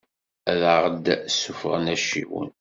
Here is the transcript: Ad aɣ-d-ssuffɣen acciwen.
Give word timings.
Ad 0.51 0.61
aɣ-d-ssuffɣen 0.73 1.85
acciwen. 1.93 2.49